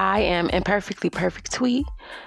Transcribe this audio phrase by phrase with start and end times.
[0.00, 1.84] I am imperfectly perfect tweet,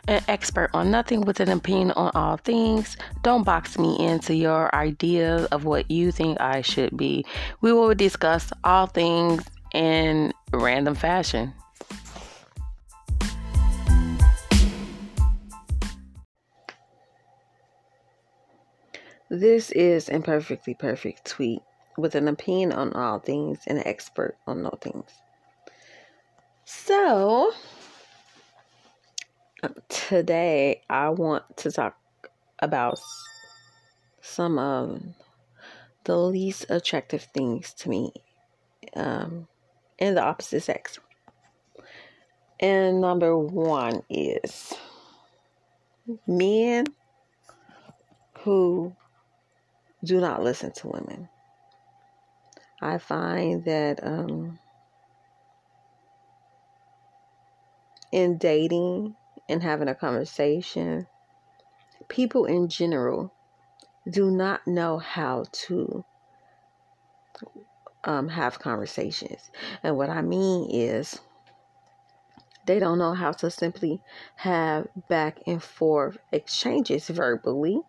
[0.07, 2.97] an expert on nothing with an opinion on all things.
[3.23, 7.25] Don't box me into your ideas of what you think I should be.
[7.61, 9.43] We will discuss all things
[9.73, 11.51] in random fashion.
[19.31, 21.61] This is imperfectly perfect tweet
[21.97, 25.09] with an opinion on all things and an expert on no things.
[26.75, 27.53] So,
[29.87, 31.95] today I want to talk
[32.59, 32.99] about
[34.19, 35.01] some of
[36.03, 38.11] the least attractive things to me
[38.95, 39.47] um,
[39.97, 40.99] in the opposite sex.
[42.59, 44.73] And number one is
[46.27, 46.87] men
[48.39, 48.93] who
[50.03, 51.29] do not listen to women.
[52.81, 54.59] I find that um,
[58.13, 59.15] in dating
[59.49, 61.07] and having a conversation,
[62.07, 63.33] people in general
[64.09, 66.05] do not know how to
[68.03, 69.49] um, have conversations.
[69.81, 71.19] And what I mean is,
[72.67, 73.99] they don't know how to simply
[74.35, 77.81] have back and forth exchanges verbally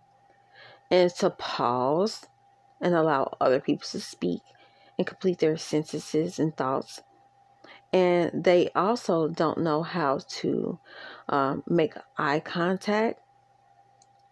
[0.91, 2.27] and to pause
[2.80, 4.41] and allow other people to speak
[4.97, 7.02] and complete their sentences and thoughts
[7.95, 10.81] and they also don't know how to
[11.28, 13.20] um, make eye contact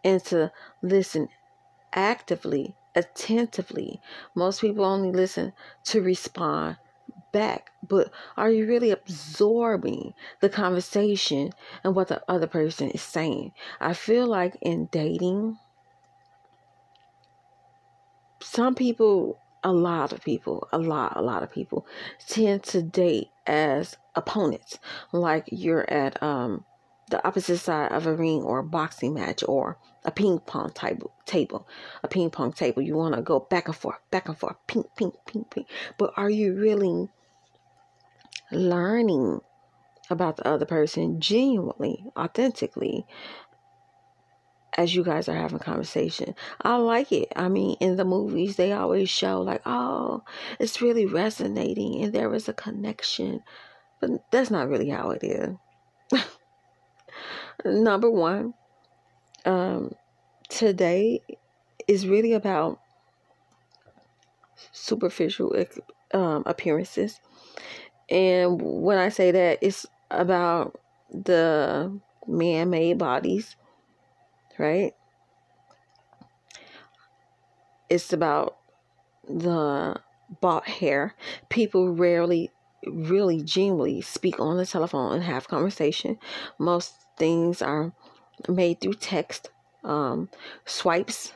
[0.03, 0.51] and to
[0.83, 1.29] listen
[1.93, 4.01] actively, attentively.
[4.35, 5.53] Most people only listen
[5.85, 6.79] to respond
[7.31, 11.53] back, but are you really absorbing the conversation
[11.85, 13.53] and what the other person is saying?
[13.81, 15.57] I feel like in dating,
[18.41, 21.87] some people a lot of people, a lot, a lot of people
[22.27, 24.79] tend to date as opponents.
[25.13, 26.65] Like you're at um,
[27.11, 31.13] the opposite side of a ring or a boxing match or a ping pong table,
[31.27, 31.67] table,
[32.03, 32.83] a ping pong table.
[32.83, 35.67] You want to go back and forth, back and forth, ping, ping, ping, ping.
[35.97, 37.09] But are you really
[38.51, 39.41] learning
[40.11, 43.07] about the other person genuinely, authentically?
[44.77, 46.35] As you guys are having conversation.
[46.63, 47.29] I like it.
[47.37, 50.23] I mean, in the movies, they always show like, oh,
[50.59, 53.43] it's really resonating and there is a connection.
[54.01, 55.57] But that's not really how it is.
[57.65, 58.55] Number one,
[59.45, 59.95] um,
[60.49, 61.21] today
[61.87, 62.81] is really about
[64.73, 65.55] superficial
[66.15, 67.21] um, appearances.
[68.09, 70.81] And when I say that, it's about
[71.11, 73.57] the man made bodies
[74.63, 74.95] right?
[77.91, 78.57] It's about
[79.29, 79.97] the
[80.41, 81.15] bought hair.
[81.49, 82.51] People rarely
[82.87, 86.19] really genuinely speak on the telephone and have conversation.
[86.59, 87.93] Most things are
[88.49, 89.51] made through text.
[89.85, 90.29] Um,
[90.65, 91.33] swipes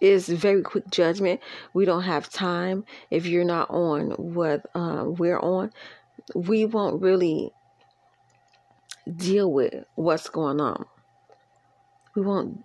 [0.00, 1.40] is very quick judgment.
[1.72, 2.84] We don't have time.
[3.10, 5.72] If you're not on what uh, we're on,
[6.34, 7.50] we won't really
[9.16, 10.86] deal with what's going on
[12.14, 12.64] we won't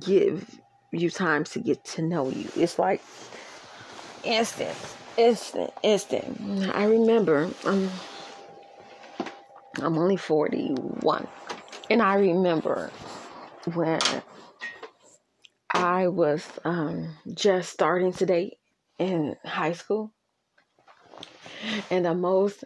[0.00, 0.58] give
[0.90, 2.48] you time to get to know you.
[2.56, 3.02] It's like
[4.24, 4.76] instant,
[5.16, 6.74] instant, instant.
[6.74, 7.90] I remember I'm
[9.80, 11.28] I'm only 41
[11.90, 12.90] and I remember
[13.74, 14.00] when
[15.70, 18.54] I was um, just starting to date
[18.98, 20.12] in high school
[21.90, 22.64] and the most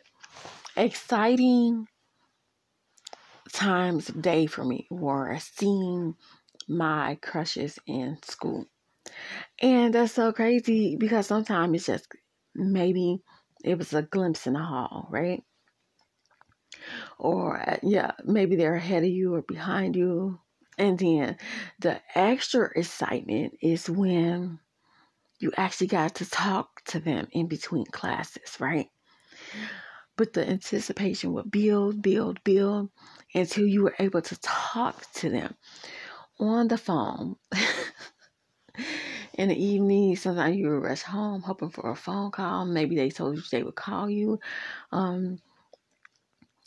[0.76, 1.86] exciting
[3.52, 6.16] times of day for me were seeing
[6.68, 8.66] my crushes in school.
[9.60, 12.08] And that's so crazy because sometimes it's just
[12.54, 13.22] maybe
[13.64, 15.42] it was a glimpse in the hall, right?
[17.18, 20.40] Or, uh, yeah, maybe they're ahead of you or behind you.
[20.78, 21.36] And then
[21.78, 24.58] the extra excitement is when
[25.38, 28.88] you actually got to talk to them in between classes, right?
[30.16, 32.90] But the anticipation would build, build, build
[33.34, 35.54] until you were able to talk to them
[36.38, 37.36] on the phone.
[39.34, 42.64] in the evening, sometimes you would rush home hoping for a phone call.
[42.64, 44.38] Maybe they told you they would call you.
[44.90, 45.40] Um,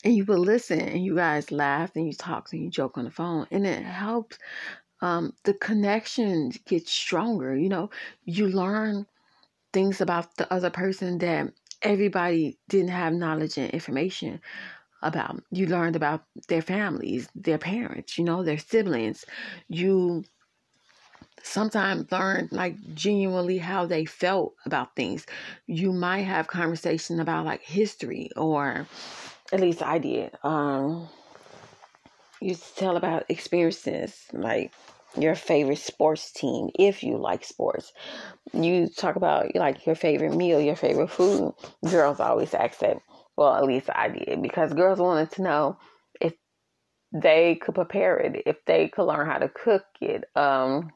[0.03, 3.05] and you would listen and you guys laughed and you talked and you joke on
[3.05, 3.47] the phone.
[3.51, 4.37] And it helps
[5.01, 7.55] um, the connection get stronger.
[7.55, 7.89] You know,
[8.23, 9.05] you learn
[9.73, 11.51] things about the other person that
[11.85, 14.41] everybody didn't have knowledge and information
[15.03, 15.43] about.
[15.51, 19.25] You learned about their families, their parents, you know, their siblings.
[19.69, 20.23] You
[21.43, 25.25] sometimes learn like genuinely how they felt about things.
[25.67, 28.87] You might have conversation about like history or
[29.53, 30.31] At least I did.
[30.43, 31.09] Um,
[32.41, 34.73] you tell about experiences like
[35.17, 37.91] your favorite sports team if you like sports.
[38.53, 41.53] You talk about like your favorite meal, your favorite food.
[41.89, 42.97] Girls always ask that.
[43.37, 45.77] Well, at least I did because girls wanted to know
[46.21, 46.33] if
[47.11, 50.23] they could prepare it, if they could learn how to cook it.
[50.35, 50.91] Um,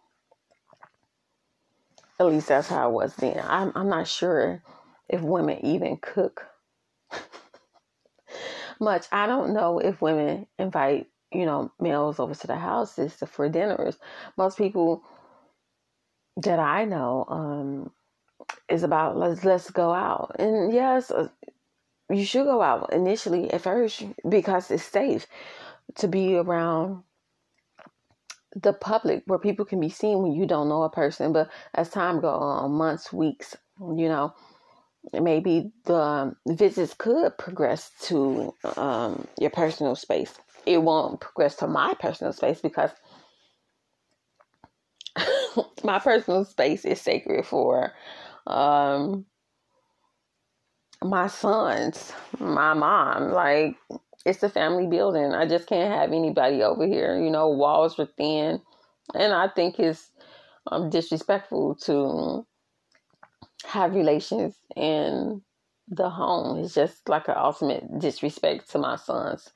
[2.20, 3.42] at least that's how it was then.
[3.46, 4.64] I'm I'm not sure
[5.10, 6.46] if women even cook
[8.80, 9.06] much.
[9.12, 13.98] I don't know if women invite you know, males over to the houses for dinners.
[14.38, 15.04] Most people
[16.38, 17.92] that I know um,
[18.70, 21.30] is about let's let's go out, and yes, uh,
[22.10, 25.28] you should go out initially at first because it's safe
[25.96, 27.04] to be around
[28.56, 31.34] the public where people can be seen when you don't know a person.
[31.34, 34.34] But as time go on, months, weeks, you know,
[35.14, 40.34] maybe the visits could progress to um, your personal space
[40.70, 42.92] it won't progress to my personal space because
[45.84, 47.94] my personal space is sacred for
[48.48, 49.26] um,
[51.04, 53.32] my sons, my mom.
[53.32, 53.78] Like
[54.26, 55.34] it's a family building.
[55.34, 57.20] I just can't have anybody over here.
[57.22, 58.62] You know, walls are thin,
[59.16, 60.12] and I think it's
[60.72, 62.46] um, disrespectful to
[63.66, 65.42] have relations in
[65.90, 66.60] the home.
[66.64, 69.50] It's just like an ultimate disrespect to my sons.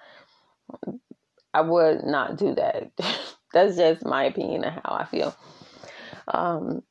[1.54, 2.92] I would not do that.
[3.54, 5.36] That's just my opinion of how I feel.
[6.28, 6.84] Um,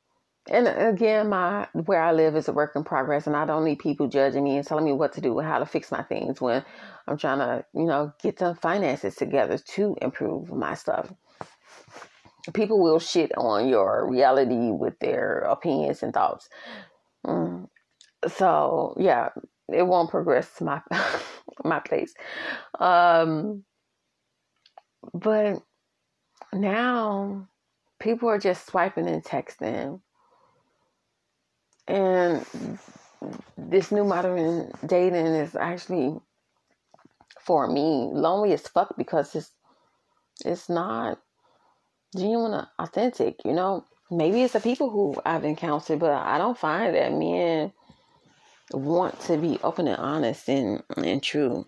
[0.49, 3.79] and again, my where I live is a work in progress, and I don't need
[3.79, 6.41] people judging me and telling me what to do and how to fix my things
[6.41, 6.65] when
[7.07, 11.11] I'm trying to, you know, get some finances together to improve my stuff.
[12.53, 16.49] People will shit on your reality with their opinions and thoughts.
[17.25, 17.69] Mm.
[18.27, 19.29] So yeah,
[19.69, 20.81] it won't progress to my
[21.63, 22.13] my place.
[22.79, 23.63] Um,
[25.13, 25.61] but
[26.53, 27.47] now
[27.99, 30.01] people are just swiping and texting.
[31.87, 32.45] And
[33.57, 36.15] this new modern dating is actually
[37.41, 39.51] for me lonely as fuck because it's
[40.45, 41.19] it's not
[42.15, 43.85] genuine authentic, you know.
[44.11, 47.73] Maybe it's the people who I've encountered, but I don't find that men
[48.71, 51.65] want to be open and honest and and true.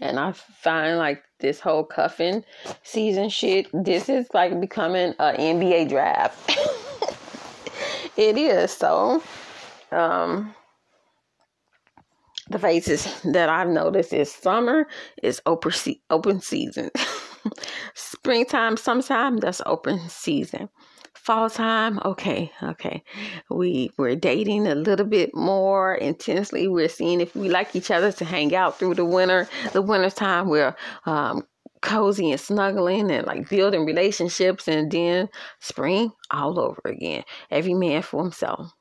[0.00, 2.44] And I find like this whole cuffing
[2.82, 6.50] season shit, this is like becoming an NBA draft.
[8.16, 8.70] it is.
[8.72, 9.22] So,
[9.92, 10.54] um,
[12.48, 14.86] the phases that I've noticed is summer
[15.22, 15.72] is open
[16.10, 16.90] open season.
[17.94, 20.68] Springtime, sometime that's open season
[21.26, 21.98] fall time?
[22.04, 23.02] Okay okay.
[23.50, 26.68] We we're dating a little bit more intensely.
[26.68, 30.10] We're seeing if we like each other to hang out through the winter the winter
[30.10, 30.48] time.
[30.48, 31.42] We're um,
[31.82, 35.28] cozy and snuggling and like building relationships and then
[35.60, 38.72] spring all over again every man for himself.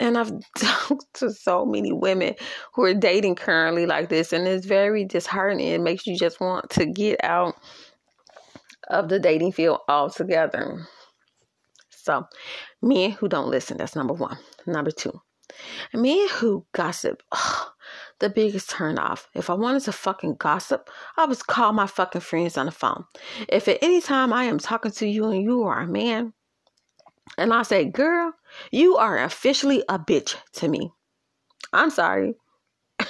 [0.00, 2.34] And I've talked to so many women
[2.74, 5.68] who are dating currently like this, and it's very disheartening.
[5.68, 7.56] It makes you just want to get out
[8.88, 10.86] of the dating field altogether.
[12.08, 12.26] So,
[12.80, 14.38] men who don't listen, that's number one.
[14.66, 15.20] Number two,
[15.92, 17.72] men who gossip, oh,
[18.18, 19.28] the biggest turn off.
[19.34, 23.04] If I wanted to fucking gossip, I would call my fucking friends on the phone.
[23.50, 26.32] If at any time I am talking to you and you are a man,
[27.36, 28.32] and I say, girl,
[28.70, 30.90] you are officially a bitch to me.
[31.74, 32.36] I'm sorry.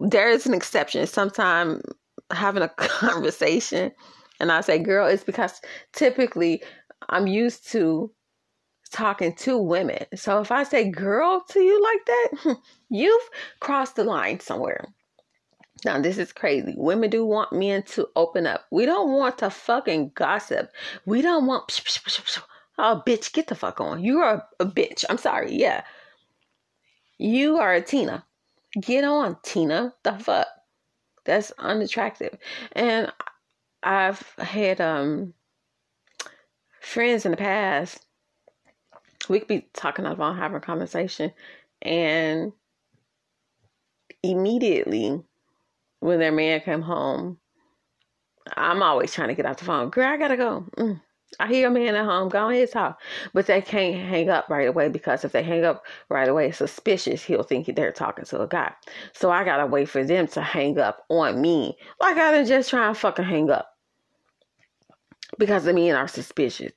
[0.00, 1.06] there is an exception.
[1.06, 1.82] Sometimes
[2.30, 3.92] having a conversation
[4.40, 5.60] and I say, girl, it's because
[5.92, 6.62] typically
[7.08, 8.10] I'm used to
[8.90, 10.06] talking to women.
[10.14, 12.56] So if I say girl to you like that,
[12.88, 13.28] you've
[13.60, 14.86] crossed the line somewhere.
[15.84, 16.74] Now, this is crazy.
[16.76, 18.64] Women do want men to open up.
[18.70, 20.70] We don't want to fucking gossip.
[21.04, 21.64] We don't want,
[22.78, 24.02] oh, bitch, get the fuck on.
[24.02, 25.04] You are a bitch.
[25.10, 25.54] I'm sorry.
[25.54, 25.84] Yeah.
[27.18, 28.24] You are a Tina.
[28.80, 29.92] Get on, Tina.
[30.04, 30.46] The fuck?
[31.24, 32.38] That's unattractive.
[32.72, 33.12] And
[33.82, 35.34] I've had, um,
[36.84, 38.04] friends in the past,
[39.28, 41.32] we could be talking about having a conversation,
[41.82, 42.52] and
[44.22, 45.22] immediately
[46.00, 47.38] when their man came home,
[48.56, 49.90] I'm always trying to get off the phone.
[49.90, 50.66] Girl, I gotta go.
[50.76, 51.00] Mm.
[51.40, 53.00] I hear a man at home, go ahead talk.
[53.32, 56.58] But they can't hang up right away because if they hang up right away, it's
[56.58, 57.24] suspicious.
[57.24, 58.72] He'll think they're talking to a guy.
[59.14, 61.76] So I gotta wait for them to hang up on me.
[62.00, 63.73] Like I didn't just try and fucking hang up
[65.38, 66.72] because the men are suspicious.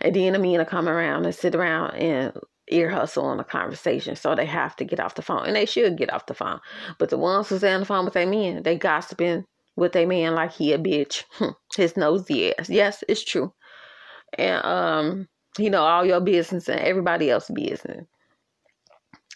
[0.00, 2.32] And then the men will come around and sit around and
[2.68, 5.66] ear hustle on a conversation, so they have to get off the phone, and they
[5.66, 6.60] should get off the phone.
[6.98, 9.44] But the ones who's on the phone with their men, they gossiping
[9.76, 11.24] with their man like he a bitch.
[11.76, 12.68] His nosy ass.
[12.68, 13.52] Yes, it's true.
[14.38, 15.28] And um,
[15.58, 18.06] you know all your business and everybody else's business.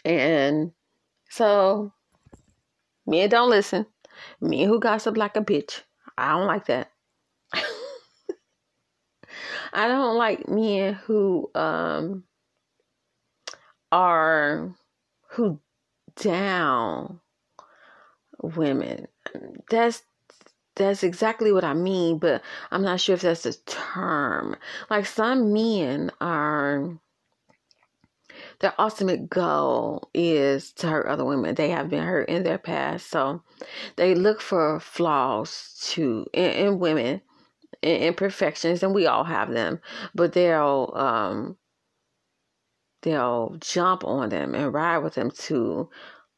[0.04, 0.72] And
[1.30, 1.92] so,
[3.06, 3.86] men don't listen.
[4.40, 5.82] Men who gossip like a bitch.
[6.16, 6.90] I don't like that.
[9.72, 12.24] I don't like men who um
[13.92, 14.74] are
[15.30, 15.60] who
[16.16, 17.20] down
[18.42, 19.06] women.
[19.70, 20.02] That's
[20.76, 24.56] that's exactly what I mean, but I'm not sure if that's a term.
[24.90, 26.98] Like some men are
[28.60, 31.54] their ultimate goal is to hurt other women.
[31.54, 33.42] They have been hurt in their past, so
[33.96, 37.22] they look for flaws to in, in women,
[37.82, 39.80] imperfections, and we all have them.
[40.14, 41.56] But they'll um,
[43.02, 45.88] they'll jump on them and ride with them to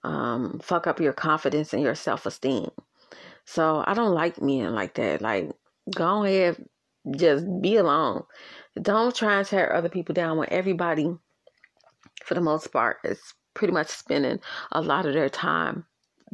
[0.05, 2.71] um, fuck up your confidence and your self esteem.
[3.45, 5.23] So I don't like men like that.
[5.23, 5.51] Like,
[5.95, 6.63] go ahead,
[7.17, 8.25] just be alone.
[8.81, 11.17] Don't try and tear other people down when everybody,
[12.25, 13.21] for the most part, is
[13.55, 14.41] pretty much spending
[14.73, 15.87] a lot of their time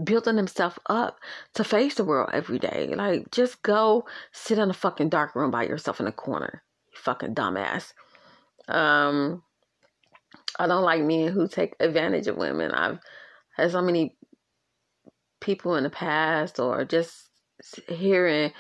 [0.02, 1.18] building themselves up
[1.54, 2.92] to face the world every day.
[2.96, 6.62] Like, just go sit in a fucking dark room by yourself in a corner.
[6.92, 7.92] You fucking dumbass.
[8.68, 9.42] Um,
[10.58, 12.70] I don't like men who take advantage of women.
[12.72, 12.98] I've
[13.56, 14.16] had so many
[15.40, 17.28] people in the past or just
[17.88, 18.52] hearing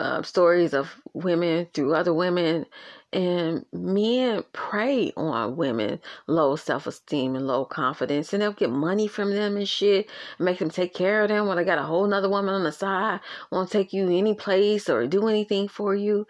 [0.00, 2.66] uh, stories of women through other women
[3.14, 9.30] and men prey on women low self-esteem and low confidence and they'll get money from
[9.30, 12.28] them and shit make them take care of them when they got a whole nother
[12.28, 13.20] woman on the side
[13.52, 16.26] won't take you any place or do anything for you.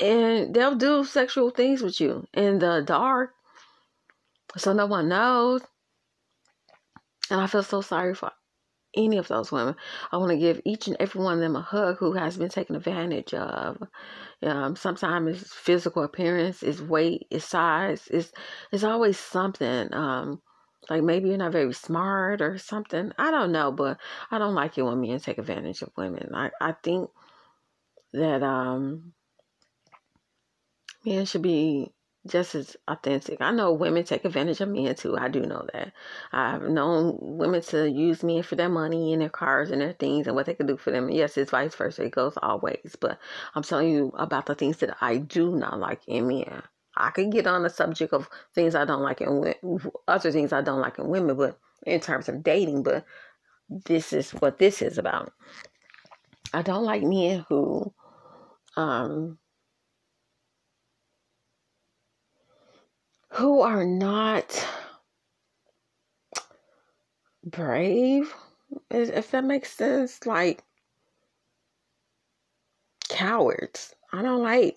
[0.00, 3.34] And they'll do sexual things with you in the dark
[4.56, 5.62] so no one knows.
[7.30, 8.32] And i feel so sorry for
[8.96, 9.76] any of those women.
[10.12, 12.48] I want to give each and every one of them a hug who has been
[12.48, 13.82] taken advantage of.
[14.42, 18.32] Um, sometimes it's physical appearance, it's weight, it's size, it's
[18.72, 19.92] it's always something.
[19.92, 20.40] Um,
[20.88, 23.12] like maybe you're not very smart or something.
[23.18, 23.98] I don't know, but
[24.30, 26.30] I don't like it when men take advantage of women.
[26.34, 27.10] I, I think
[28.12, 29.12] that um
[31.04, 31.92] men should be
[32.28, 33.40] just as authentic.
[33.40, 35.16] I know women take advantage of men too.
[35.18, 35.92] I do know that.
[36.32, 40.26] I've known women to use men for their money and their cars and their things
[40.26, 41.10] and what they can do for them.
[41.10, 42.04] Yes, it's vice versa.
[42.04, 42.96] It goes always.
[43.00, 43.18] But
[43.54, 46.62] I'm telling you about the things that I do not like in men.
[46.96, 50.62] I could get on the subject of things I don't like in other things I
[50.62, 53.04] don't like in women, but in terms of dating, but
[53.68, 55.32] this is what this is about.
[56.52, 57.92] I don't like men who
[58.76, 59.38] um
[63.38, 64.66] who are not
[67.44, 68.34] brave,
[68.90, 70.64] if that makes sense, like
[73.08, 73.94] cowards.
[74.12, 74.76] I don't like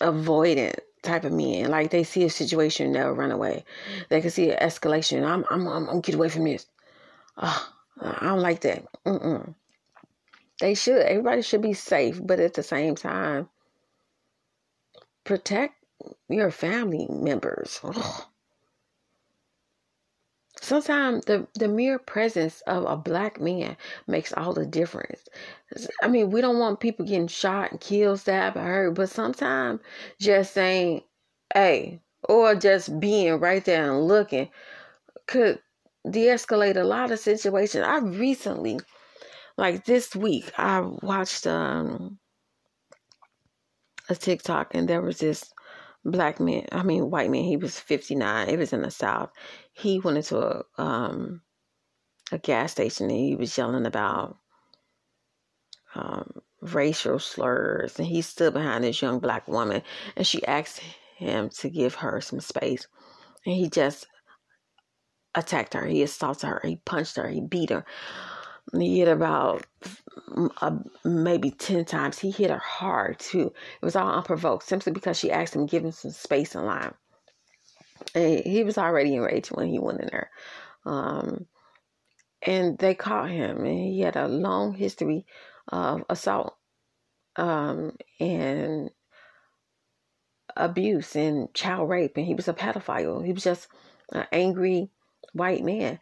[0.00, 1.70] avoidant type of men.
[1.70, 3.64] Like they see a situation, they'll run away.
[4.10, 5.26] They can see an escalation.
[5.26, 6.66] I'm, I'm, I'm, I'm get away from this.
[7.38, 8.84] Oh, I don't like that.
[9.06, 9.54] Mm-mm.
[10.60, 11.00] They should.
[11.00, 13.48] Everybody should be safe, but at the same time,
[15.24, 15.75] protect
[16.28, 17.80] your family members.
[17.82, 18.24] Ugh.
[20.60, 25.22] Sometimes the, the mere presence of a black man makes all the difference.
[26.02, 29.80] I mean, we don't want people getting shot and killed, stabbed, or hurt, but sometimes
[30.18, 31.02] just saying,
[31.52, 34.48] hey, or just being right there and looking
[35.26, 35.60] could
[36.10, 37.84] de escalate a lot of situations.
[37.86, 38.80] I recently,
[39.56, 42.18] like this week, I watched um,
[44.08, 45.52] a TikTok and there was this
[46.12, 48.48] black man, I mean white man, he was 59.
[48.48, 49.30] It was in the South.
[49.72, 51.42] He went into a um
[52.32, 54.38] a gas station and he was yelling about
[55.94, 59.82] um, racial slurs and he stood behind this young black woman
[60.16, 60.80] and she asked
[61.16, 62.86] him to give her some space
[63.46, 64.06] and he just
[65.34, 67.84] attacked her he assaulted her he punched her he beat her
[68.74, 69.64] he hit about
[70.60, 72.18] uh, maybe 10 times.
[72.18, 73.52] He hit her hard too.
[73.80, 76.64] It was all unprovoked simply because she asked him to give him some space in
[76.64, 76.94] line.
[78.14, 80.30] And he was already enraged when he went in there.
[80.84, 81.46] Um,
[82.42, 85.26] and they caught him, and he had a long history
[85.68, 86.56] of assault
[87.36, 88.90] um, and
[90.56, 92.16] abuse and child rape.
[92.16, 93.24] And he was a pedophile.
[93.24, 93.68] He was just
[94.12, 94.90] an angry
[95.32, 95.98] white man.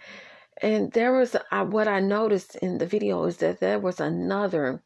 [0.64, 4.83] And there was uh, what I noticed in the video is that there was another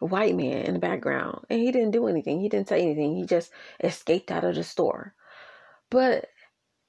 [0.00, 2.38] white man in the background, and he didn't do anything.
[2.38, 3.16] He didn't say anything.
[3.16, 3.50] He just
[3.82, 5.14] escaped out of the store.
[5.88, 6.28] But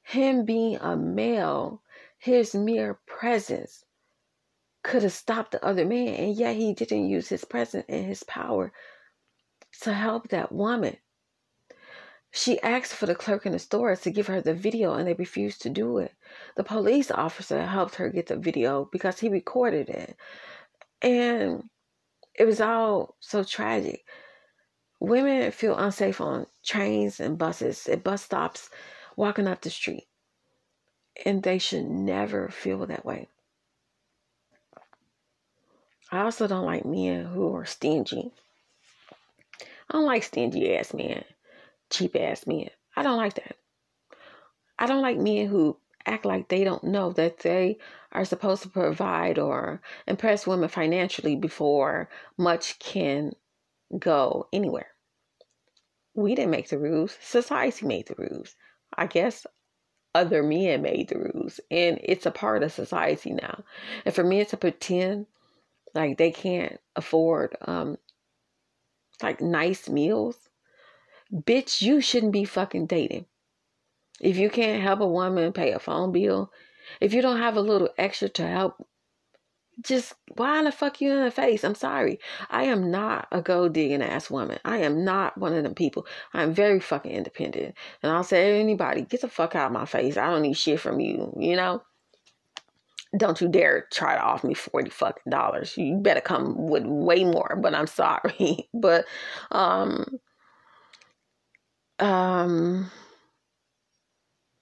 [0.02, 1.82] him being a male,
[2.18, 3.86] his mere presence
[4.84, 8.24] could have stopped the other man, and yet he didn't use his presence and his
[8.24, 8.74] power
[9.84, 10.98] to help that woman.
[12.32, 15.14] She asked for the clerk in the store to give her the video, and they
[15.14, 16.14] refused to do it.
[16.56, 20.16] The police officer helped her get the video because he recorded it.
[21.02, 21.70] And
[22.36, 24.06] it was all so tragic.
[25.00, 28.70] Women feel unsafe on trains and buses, at bus stops,
[29.16, 30.08] walking up the street.
[31.26, 33.28] And they should never feel that way.
[36.12, 38.32] I also don't like men who are stingy.
[39.62, 41.24] I don't like stingy ass men,
[41.90, 42.70] cheap ass men.
[42.96, 43.56] I don't like that.
[44.78, 47.78] I don't like men who act like they don't know that they
[48.12, 53.34] are supposed to provide or impress women financially before much can
[53.98, 54.88] go anywhere.
[56.16, 58.56] We didn't make the rules, society made the rules.
[58.98, 59.46] I guess
[60.16, 63.64] other men made the rules, and it's a part of society now.
[64.06, 65.28] And for men to pretend
[65.94, 67.98] like they can't afford um
[69.22, 70.49] like nice meals,
[71.34, 73.26] bitch, you shouldn't be fucking dating.
[74.20, 76.52] If you can't help a woman pay a phone bill,
[77.00, 78.86] if you don't have a little extra to help,
[79.82, 81.64] just why the fuck you in the face?
[81.64, 82.20] I'm sorry.
[82.50, 84.60] I am not a gold digging ass woman.
[84.66, 86.06] I am not one of them people.
[86.34, 87.76] I'm very fucking independent.
[88.04, 90.18] And I'll say anybody, get the fuck out of my face.
[90.18, 91.82] I don't need shit from you, you know?
[93.18, 95.78] Don't you dare try to offer me 40 fucking dollars.
[95.78, 98.70] You better come with way more, but I'm sorry.
[98.74, 99.06] but
[99.52, 100.20] um
[102.00, 102.92] um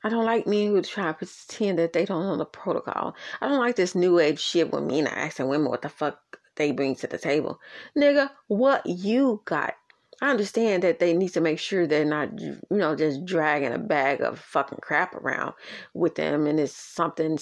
[0.03, 3.15] I don't like men who try to pretend that they don't know the protocol.
[3.41, 6.72] I don't like this new age shit when men asking women what the fuck they
[6.72, 7.60] bring to the table.
[7.98, 9.74] Nigga, what you got?
[10.22, 13.77] I understand that they need to make sure they're not, you know, just dragging a
[13.77, 15.53] bag of fucking crap around
[15.94, 17.38] with them and it's something,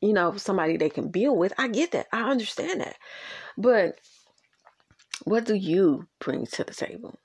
[0.00, 1.52] you know, somebody they can build with.
[1.58, 2.08] I get that.
[2.12, 2.96] I understand that.
[3.56, 3.98] But
[5.24, 7.18] what do you bring to the table?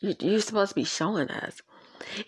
[0.00, 1.60] You're supposed to be showing us.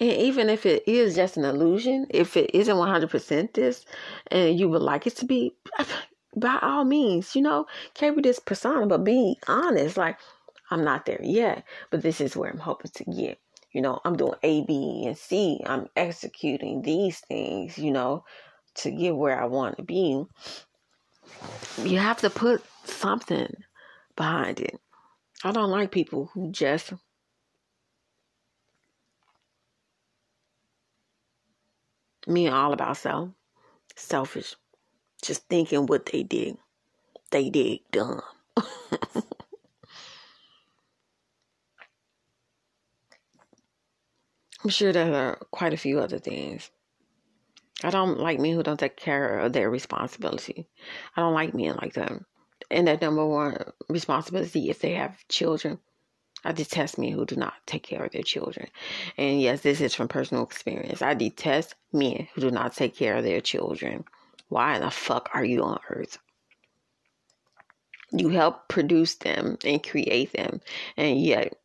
[0.00, 3.84] And even if it is just an illusion, if it isn't 100% this,
[4.28, 5.54] and you would like it to be,
[6.36, 9.96] by all means, you know, carry this persona, but be honest.
[9.96, 10.18] Like,
[10.70, 13.38] I'm not there yet, but this is where I'm hoping to get.
[13.72, 15.60] You know, I'm doing A, B, and C.
[15.64, 18.24] I'm executing these things, you know,
[18.76, 20.24] to get where I want to be.
[21.84, 23.54] You have to put something
[24.16, 24.80] behind it.
[25.44, 26.92] I don't like people who just
[32.26, 33.30] me all about self,
[33.96, 34.56] selfish,
[35.22, 36.56] just thinking what they did.
[37.30, 38.22] They did dumb.
[44.62, 46.70] I'm sure there are quite a few other things.
[47.82, 50.68] I don't like men who don't take care of their responsibility.
[51.16, 52.12] I don't like men like that.
[52.70, 53.56] And that number one
[53.88, 55.78] responsibility if they have children.
[56.44, 58.68] I detest men who do not take care of their children.
[59.16, 61.02] And yes, this is from personal experience.
[61.02, 64.04] I detest men who do not take care of their children.
[64.48, 66.18] Why the fuck are you on earth?
[68.12, 70.60] You help produce them and create them,
[70.96, 71.56] and yet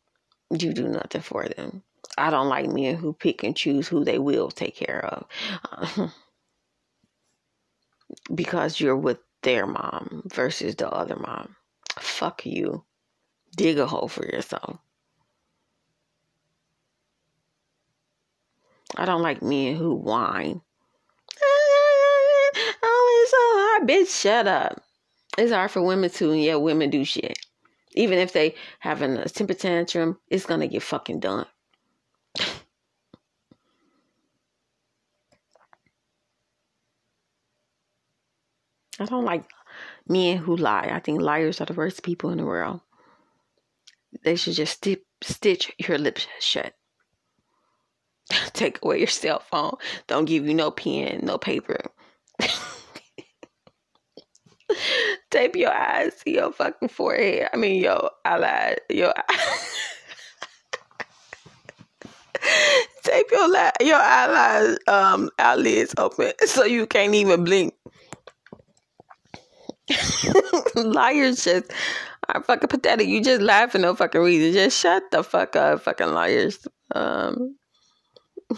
[0.50, 1.82] you do nothing for them.
[2.16, 5.26] I don't like men who pick and choose who they will take care of.
[5.72, 6.08] Uh,
[8.34, 11.56] because you're with their mom versus the other mom.
[11.98, 12.84] Fuck you.
[13.56, 14.78] Dig a hole for yourself.
[18.96, 20.60] I don't like men who whine.
[22.88, 23.88] Oh, it's so hard.
[23.88, 24.82] Bitch, shut up.
[25.36, 27.38] It's hard for women too, and yeah, women do shit.
[27.92, 31.46] Even if they having a temper tantrum, it's gonna get fucking done.
[38.98, 39.44] I don't like
[40.08, 40.90] men who lie.
[40.92, 42.80] I think liars are the worst people in the world.
[44.24, 46.74] They should just st- stitch your lips shut.
[48.52, 49.76] Take away your cell phone.
[50.06, 51.80] Don't give you no pen, no paper.
[55.30, 57.48] Tape your eyes to your fucking forehead.
[57.52, 59.12] I mean, your eyelid, your
[63.02, 67.74] tape your la- your eyelids um eyelids open so you can't even blink.
[70.74, 71.72] liars just
[72.28, 73.08] are fucking pathetic.
[73.08, 74.52] You just laugh for no fucking reason.
[74.52, 76.66] Just shut the fuck up, fucking liars.
[76.94, 77.56] Um.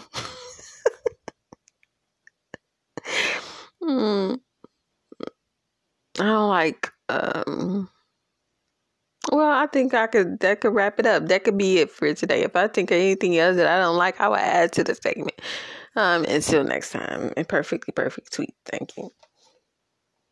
[3.81, 4.35] hmm.
[6.19, 7.89] I don't like um
[9.31, 11.27] Well, I think I could that could wrap it up.
[11.27, 12.43] That could be it for today.
[12.43, 14.95] If I think of anything else that I don't like, I will add to the
[14.95, 15.39] segment.
[15.95, 18.53] Um, until next time, a perfectly perfect tweet.
[18.65, 19.09] Thank you.